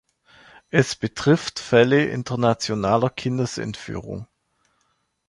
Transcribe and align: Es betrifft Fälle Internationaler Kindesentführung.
Es 0.71 0.95
betrifft 0.95 1.59
Fälle 1.59 2.05
Internationaler 2.07 3.11
Kindesentführung. 3.11 4.25